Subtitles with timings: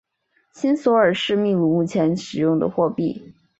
[0.55, 3.35] 新索尔是秘鲁目前使用的货币。